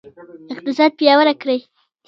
اقتصاد 0.51 0.91
پیاوړی 0.99 1.33
کړئ 1.41 1.59